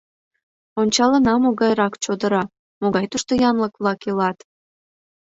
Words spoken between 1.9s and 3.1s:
чодыра, могай